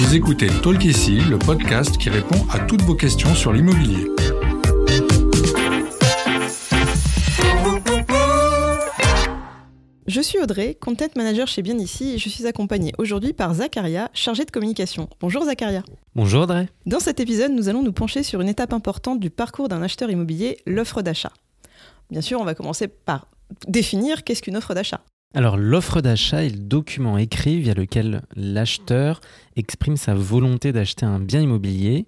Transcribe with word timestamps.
Vous 0.00 0.14
écoutez 0.14 0.46
Talk 0.62 0.84
ici, 0.84 1.16
le 1.18 1.40
podcast 1.40 1.98
qui 1.98 2.08
répond 2.08 2.46
à 2.52 2.60
toutes 2.60 2.82
vos 2.82 2.94
questions 2.94 3.34
sur 3.34 3.52
l'immobilier. 3.52 4.06
Je 10.06 10.20
suis 10.20 10.38
Audrey, 10.38 10.76
content 10.80 11.08
manager 11.16 11.48
chez 11.48 11.62
Bien 11.62 11.76
Ici 11.78 12.12
et 12.14 12.18
je 12.18 12.28
suis 12.28 12.46
accompagnée 12.46 12.92
aujourd'hui 12.98 13.32
par 13.32 13.54
Zacharia, 13.54 14.08
chargé 14.14 14.44
de 14.44 14.52
communication. 14.52 15.08
Bonjour 15.18 15.44
Zacharia. 15.44 15.82
Bonjour 16.14 16.42
Audrey. 16.42 16.68
Dans 16.86 17.00
cet 17.00 17.18
épisode, 17.18 17.50
nous 17.50 17.68
allons 17.68 17.82
nous 17.82 17.92
pencher 17.92 18.22
sur 18.22 18.40
une 18.40 18.48
étape 18.48 18.72
importante 18.72 19.18
du 19.18 19.30
parcours 19.30 19.66
d'un 19.66 19.82
acheteur 19.82 20.12
immobilier, 20.12 20.58
l'offre 20.64 21.02
d'achat. 21.02 21.32
Bien 22.12 22.20
sûr, 22.20 22.40
on 22.40 22.44
va 22.44 22.54
commencer 22.54 22.86
par 22.86 23.26
définir 23.66 24.22
qu'est-ce 24.22 24.42
qu'une 24.42 24.56
offre 24.56 24.74
d'achat. 24.74 25.00
Alors 25.34 25.58
l'offre 25.58 26.00
d'achat 26.00 26.44
est 26.44 26.50
le 26.50 26.58
document 26.58 27.18
écrit 27.18 27.60
via 27.60 27.74
lequel 27.74 28.22
l'acheteur 28.34 29.20
exprime 29.56 29.98
sa 29.98 30.14
volonté 30.14 30.72
d'acheter 30.72 31.04
un 31.04 31.20
bien 31.20 31.42
immobilier. 31.42 32.06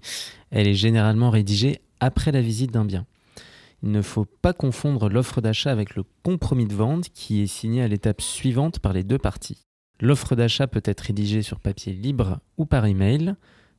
Elle 0.50 0.66
est 0.66 0.74
généralement 0.74 1.28
rédigée 1.28 1.80
après 2.00 2.32
la 2.32 2.40
visite 2.40 2.72
d'un 2.72 2.86
bien. 2.86 3.04
Il 3.82 3.90
ne 3.90 4.00
faut 4.00 4.24
pas 4.24 4.54
confondre 4.54 5.10
l'offre 5.10 5.42
d'achat 5.42 5.70
avec 5.70 5.96
le 5.96 6.04
compromis 6.22 6.66
de 6.66 6.74
vente 6.74 7.10
qui 7.10 7.42
est 7.42 7.46
signé 7.46 7.82
à 7.82 7.88
l'étape 7.88 8.22
suivante 8.22 8.78
par 8.78 8.94
les 8.94 9.04
deux 9.04 9.18
parties. 9.18 9.58
L'offre 10.00 10.34
d'achat 10.34 10.66
peut 10.66 10.82
être 10.84 11.00
rédigée 11.00 11.42
sur 11.42 11.60
papier 11.60 11.92
libre 11.92 12.40
ou 12.56 12.64
par 12.64 12.86
email. 12.86 13.34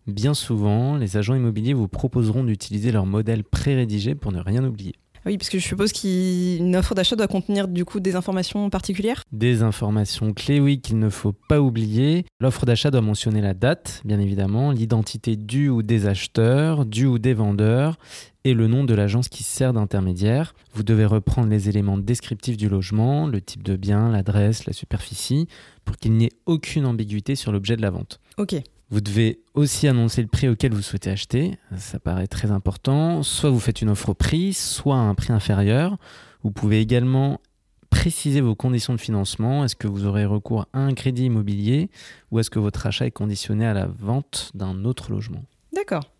Bien 0.05 0.35
souvent, 0.35 0.97
les 0.97 1.17
agents 1.17 1.35
immobiliers 1.35 1.73
vous 1.73 1.88
proposeront 1.88 2.44
d'utiliser 2.44 2.91
leur 2.91 3.08
modèle 3.08 3.44
pré-rédigé 3.44 4.13
pour 4.13 4.31
ne 4.31 4.39
rien 4.39 4.63
oublier. 4.63 4.94
Oui, 5.25 5.38
parce 5.38 5.49
que 5.49 5.59
je 5.59 5.67
suppose 5.67 5.93
qu'une 5.93 6.75
offre 6.75 6.95
d'achat 6.95 7.16
doit 7.16 7.27
contenir 7.27 7.67
du 7.67 7.85
coup 7.85 7.99
des 7.99 8.16
informations 8.16 8.70
particulières? 8.71 9.23
Des 9.31 9.61
informations 9.61 10.34
clés, 10.34 10.59
oui, 10.59 10.81
qu'il 10.81 10.97
ne 10.97 11.09
faut 11.09 11.34
pas 11.34 11.61
oublier. 11.61 12.25
L'offre 12.39 12.66
d'achat 12.66 12.89
doit 12.89 13.02
mentionner 13.02 13.41
la 13.41 13.53
date, 13.53 14.02
bien 14.03 14.20
évidemment, 14.20 14.72
l'identité 14.72 15.36
du 15.36 15.69
ou 15.69 15.83
des 15.83 16.08
acheteurs, 16.08 16.88
du 16.88 17.05
ou 17.05 17.19
des 17.19 17.36
vendeurs, 17.36 17.97
et 18.44 18.55
le 18.55 18.67
nom 18.67 18.83
de 18.83 18.95
l'agence 18.95 19.30
qui 19.30 19.44
sert 19.44 19.73
d'intermédiaire. 19.73 20.55
Vous 20.73 20.81
devez 20.81 21.05
reprendre 21.05 21.49
les 21.49 21.69
éléments 21.69 21.99
descriptifs 21.99 22.58
du 22.58 22.67
logement, 22.67 23.27
le 23.27 23.42
type 23.42 23.61
de 23.61 23.75
bien, 23.75 24.09
l'adresse, 24.09 24.66
la 24.66 24.73
superficie, 24.73 25.47
pour 25.86 25.97
qu'il 25.97 26.14
n'y 26.14 26.25
ait 26.25 26.33
aucune 26.47 26.88
ambiguïté 26.88 27.36
sur 27.36 27.52
l'objet 27.52 27.75
de 27.75 27.83
la 27.83 27.92
vente. 27.92 28.19
Ok. 28.38 28.55
Vous 28.92 29.00
devez 29.00 29.39
aussi 29.53 29.88
annoncer 29.88 30.22
le 30.22 30.28
prix 30.28 30.50
auquel 30.50 30.73
vous 30.73 30.81
souhaitez 30.81 31.09
acheter, 31.09 31.58
ça 31.78 31.97
paraît 31.97 32.28
très 32.28 32.52
important. 32.52 33.23
Soit 33.23 33.50
vous 33.50 33.61
faites 33.61 33.81
une 33.81 33.89
offre 33.89 34.09
au 34.09 34.14
prix, 34.14 34.52
soit 34.53 34.98
à 34.98 35.00
un 35.00 35.16
prix 35.16 35.31
inférieur. 35.31 35.98
Vous 36.44 36.52
pouvez 36.52 36.81
également 36.81 37.39
préciser 37.89 38.42
vos 38.42 38.53
conditions 38.53 38.94
de 38.94 39.00
financement. 39.00 39.64
Est-ce 39.64 39.78
que 39.78 39.88
vous 39.88 40.06
aurez 40.06 40.25
recours 40.25 40.67
à 40.73 40.80
un 40.80 40.94
crédit 40.94 41.28
immobilier 41.28 41.89
ou 42.31 42.39
est-ce 42.39 42.50
que 42.50 42.59
votre 42.59 42.86
achat 42.86 43.06
est 43.06 43.11
conditionné 43.11 43.66
à 43.66 43.73
la 43.73 43.86
vente 43.86 44.52
d'un 44.56 44.83
autre 44.83 45.09
logement? 45.09 45.44
D'accord. 45.73 46.11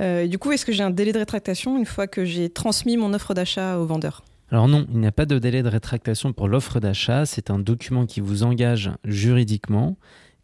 Euh, 0.00 0.26
du 0.26 0.38
coup, 0.38 0.52
est-ce 0.52 0.64
que 0.64 0.72
j'ai 0.72 0.82
un 0.82 0.90
délai 0.90 1.12
de 1.12 1.18
rétractation 1.18 1.76
une 1.76 1.84
fois 1.84 2.06
que 2.06 2.24
j'ai 2.24 2.48
transmis 2.48 2.96
mon 2.96 3.12
offre 3.12 3.34
d'achat 3.34 3.78
au 3.78 3.84
vendeur? 3.84 4.24
Alors 4.50 4.68
non, 4.68 4.86
il 4.90 5.00
n'y 5.00 5.06
a 5.06 5.12
pas 5.12 5.26
de 5.26 5.38
délai 5.38 5.62
de 5.62 5.68
rétractation 5.68 6.32
pour 6.32 6.48
l'offre 6.48 6.80
d'achat, 6.80 7.26
c'est 7.26 7.50
un 7.50 7.58
document 7.58 8.06
qui 8.06 8.20
vous 8.20 8.42
engage 8.42 8.90
juridiquement 9.04 9.96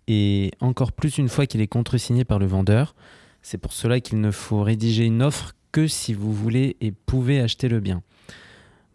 et 0.08 0.50
encore 0.60 0.92
plus 0.92 1.18
une 1.18 1.28
fois 1.28 1.46
qu'il 1.46 1.60
est 1.60 1.66
contresigné 1.66 2.24
par 2.24 2.38
le 2.38 2.46
vendeur. 2.46 2.94
C'est 3.42 3.58
pour 3.58 3.72
cela 3.72 4.00
qu'il 4.00 4.20
ne 4.20 4.30
faut 4.30 4.62
rédiger 4.62 5.04
une 5.04 5.22
offre 5.22 5.54
que 5.72 5.86
si 5.86 6.14
vous 6.14 6.32
voulez 6.32 6.76
et 6.80 6.90
pouvez 6.92 7.40
acheter 7.40 7.68
le 7.68 7.80
bien. 7.80 8.02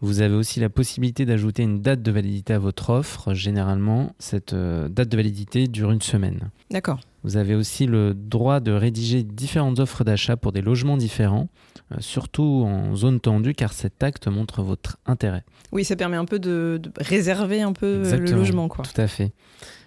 Vous 0.02 0.22
avez 0.22 0.34
aussi 0.34 0.60
la 0.60 0.70
possibilité 0.70 1.26
d'ajouter 1.26 1.62
une 1.62 1.82
date 1.82 2.02
de 2.02 2.12
validité 2.12 2.54
à 2.54 2.60
votre 2.60 2.90
offre. 2.90 3.36
Généralement, 3.36 4.16
cette 4.18 4.54
euh, 4.54 4.90
date 4.90 5.10
de 5.10 5.18
validité 5.18 5.68
dure 5.68 5.92
une 5.92 6.02
semaine. 6.02 6.50
D'accord. 6.72 7.02
Vous 7.24 7.38
avez 7.38 7.54
aussi 7.54 7.86
le 7.86 8.14
droit 8.14 8.60
de 8.60 8.72
rédiger 8.72 9.24
différentes 9.24 9.80
offres 9.80 10.04
d'achat 10.04 10.38
pour 10.38 10.52
des 10.52 10.62
logements 10.62 10.98
différents, 10.98 11.50
euh, 11.92 11.98
surtout 12.00 12.64
en 12.66 12.96
zone 12.96 13.20
tendue, 13.20 13.54
car 13.54 13.74
cet 13.74 14.02
acte 14.02 14.28
montre 14.28 14.64
votre 14.64 14.98
intérêt. 15.06 15.44
Oui, 15.72 15.86
ça 15.86 15.96
permet 15.96 16.18
un 16.18 16.26
peu 16.26 16.40
de, 16.40 16.82
réserver 16.98 17.62
un 17.62 17.74
peu 17.74 18.04
le 18.10 18.32
logement. 18.32 18.68
Quoi. 18.68 18.84
Tout 18.84 19.00
à 19.00 19.08
fait. 19.08 19.34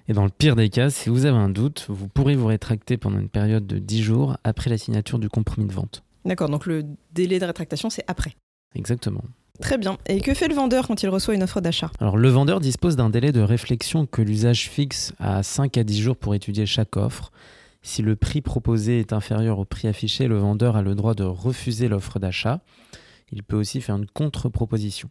Et 0.06 0.12
dans 0.12 0.25
le 0.25 0.31
pire 0.31 0.54
des 0.54 0.69
cas, 0.69 0.91
si 0.91 1.09
vous 1.09 1.25
avez 1.25 1.36
un 1.36 1.48
doute, 1.48 1.86
vous 1.88 2.09
pourrez 2.09 2.36
vous 2.36 2.47
rétracter 2.47 2.97
pendant 2.97 3.19
une 3.19 3.31
période 3.31 3.66
de 3.66 3.78
10 3.78 4.03
jours 4.03 4.36
après 4.44 4.70
la 4.70 4.78
signature 4.78 5.19
du 5.19 5.28
compromis 5.28 5.66
de 5.66 5.72
vente. 5.72 6.04
D'accord, 6.25 6.48
donc 6.48 6.66
le 6.66 6.84
délai 7.12 7.38
de 7.38 7.44
rétractation, 7.44 7.91
c'est 7.91 8.04
après. 8.06 8.34
Exactement. 8.75 9.22
Très 9.60 9.78
bien. 9.78 9.98
Et 10.06 10.20
que 10.20 10.34
fait 10.34 10.48
le 10.48 10.54
vendeur 10.54 10.88
quand 10.88 11.03
il 11.03 11.09
reçoit 11.09 11.34
une 11.34 11.42
offre 11.42 11.60
d'achat 11.60 11.91
Alors 12.00 12.16
le 12.16 12.28
vendeur 12.28 12.60
dispose 12.60 12.97
d'un 12.97 13.09
délai 13.09 13.31
de 13.31 13.41
réflexion 13.41 14.06
que 14.06 14.20
l'usage 14.20 14.69
fixe 14.69 15.12
à 15.19 15.42
5 15.42 15.78
à 15.78 15.84
10 15.84 16.00
jours 16.00 16.16
pour 16.16 16.34
étudier 16.34 16.66
chaque 16.66 16.97
offre. 16.97 17.31
Si 17.82 18.03
le 18.03 18.16
prix 18.16 18.41
proposé 18.41 18.98
est 18.98 19.12
inférieur 19.12 19.59
au 19.59 19.65
prix 19.65 19.88
affiché, 19.88 20.26
le 20.26 20.38
vendeur 20.38 20.76
a 20.76 20.82
le 20.82 20.94
droit 20.94 21.15
de 21.15 21.22
refuser 21.22 21.87
l'offre 21.87 22.19
d'achat. 22.19 22.60
Il 23.31 23.42
peut 23.42 23.56
aussi 23.56 23.81
faire 23.81 23.97
une 23.97 24.06
contre-proposition. 24.06 25.10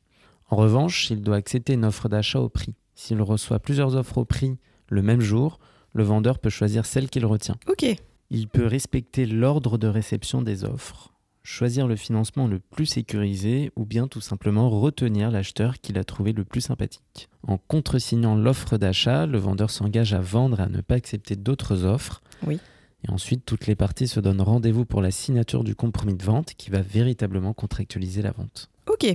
En 0.49 0.55
revanche, 0.55 1.09
il 1.09 1.21
doit 1.21 1.35
accepter 1.35 1.73
une 1.73 1.85
offre 1.85 2.09
d'achat 2.09 2.39
au 2.39 2.49
prix. 2.49 2.75
S'il 2.95 3.21
reçoit 3.21 3.59
plusieurs 3.59 3.95
offres 3.95 4.17
au 4.17 4.25
prix 4.25 4.57
le 4.89 5.01
même 5.01 5.21
jour, 5.21 5.59
le 5.93 6.03
vendeur 6.03 6.39
peut 6.39 6.49
choisir 6.49 6.85
celle 6.85 7.09
qu'il 7.09 7.25
retient. 7.25 7.55
Ok. 7.67 7.85
Il 8.29 8.47
peut 8.47 8.65
respecter 8.65 9.25
l'ordre 9.25 9.77
de 9.77 9.87
réception 9.87 10.41
des 10.41 10.63
offres, 10.63 11.12
choisir 11.43 11.87
le 11.87 11.95
financement 11.95 12.47
le 12.47 12.59
plus 12.59 12.85
sécurisé 12.85 13.71
ou 13.75 13.85
bien 13.85 14.07
tout 14.07 14.21
simplement 14.21 14.69
retenir 14.69 15.29
l'acheteur 15.29 15.79
qu'il 15.79 15.97
a 15.97 16.03
trouvé 16.03 16.31
le 16.33 16.45
plus 16.45 16.61
sympathique. 16.61 17.29
En 17.45 17.57
contresignant 17.57 18.35
l'offre 18.35 18.77
d'achat, 18.77 19.25
le 19.25 19.37
vendeur 19.37 19.69
s'engage 19.69 20.13
à 20.13 20.21
vendre 20.21 20.59
et 20.59 20.63
à 20.63 20.69
ne 20.69 20.81
pas 20.81 20.95
accepter 20.95 21.35
d'autres 21.35 21.83
offres. 21.83 22.21
Oui. 22.47 22.59
Et 23.05 23.11
ensuite, 23.11 23.45
toutes 23.45 23.67
les 23.67 23.75
parties 23.75 24.07
se 24.07 24.21
donnent 24.21 24.41
rendez-vous 24.41 24.85
pour 24.85 25.01
la 25.01 25.11
signature 25.11 25.65
du 25.65 25.75
compromis 25.75 26.15
de 26.15 26.23
vente 26.23 26.53
qui 26.55 26.69
va 26.69 26.81
véritablement 26.81 27.53
contractualiser 27.53 28.21
la 28.21 28.31
vente. 28.31 28.69
Ok. 28.89 29.13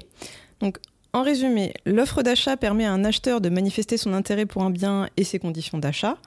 Donc 0.61 0.79
en 1.13 1.23
résumé, 1.23 1.73
l'offre 1.87 2.23
d'achat 2.23 2.57
permet 2.57 2.85
à 2.85 2.93
un 2.93 3.05
acheteur 3.05 3.41
de 3.41 3.49
manifester 3.49 3.97
son 3.97 4.13
intérêt 4.13 4.47
pour 4.47 4.63
un 4.63 4.71
bien 4.71 5.09
et 5.17 5.25
ses 5.25 5.39
conditions 5.39 5.79
d'achat. 5.79 6.19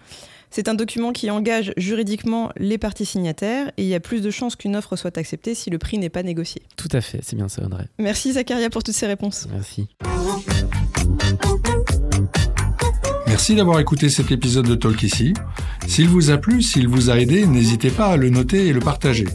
C'est 0.50 0.68
un 0.68 0.74
document 0.74 1.14
qui 1.14 1.30
engage 1.30 1.72
juridiquement 1.78 2.52
les 2.58 2.78
parties 2.78 3.06
signataires 3.06 3.72
et 3.78 3.84
il 3.84 3.88
y 3.88 3.96
a 3.96 4.02
plus 4.02 4.22
de 4.22 4.30
chances 4.30 4.58
qu'une 4.58 4.76
offre 4.76 4.98
soit 4.98 5.18
acceptée 5.18 5.56
si 5.56 5.70
le 5.70 5.78
prix 5.78 5.98
n'est 5.98 6.10
pas 6.10 6.24
négocié. 6.24 6.62
Tout 6.76 6.90
à 6.92 7.00
fait, 7.00 7.20
c'est 7.22 7.38
bien 7.38 7.48
ça, 7.48 7.64
Audrey. 7.64 7.86
Merci 8.00 8.34
Zacharia 8.34 8.70
pour 8.70 8.84
toutes 8.84 8.96
ces 8.96 9.08
réponses. 9.08 9.48
Merci. 9.52 9.88
Merci 13.28 13.56
d'avoir 13.56 13.80
écouté 13.80 14.10
cet 14.10 14.30
épisode 14.30 14.68
de 14.68 14.76
Talk 14.76 15.02
ici. 15.04 15.34
S'il 15.88 16.10
vous 16.10 16.32
a 16.32 16.38
plu, 16.38 16.62
s'il 16.62 16.90
vous 16.90 17.10
a 17.10 17.18
aidé, 17.18 17.48
n'hésitez 17.48 17.90
pas 17.90 18.08
à 18.08 18.18
le 18.18 18.30
noter 18.30 18.68
et 18.68 18.74
le 18.74 18.82
partager. 18.82 19.26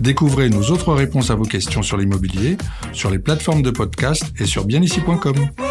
Découvrez 0.00 0.48
nos 0.48 0.70
autres 0.70 0.92
réponses 0.94 1.30
à 1.30 1.34
vos 1.34 1.44
questions 1.44 1.82
sur 1.82 1.96
l'immobilier 1.96 2.56
sur 2.92 3.10
les 3.10 3.18
plateformes 3.18 3.62
de 3.62 3.70
podcast 3.70 4.24
et 4.38 4.46
sur 4.46 4.64
bienici.com. 4.64 5.69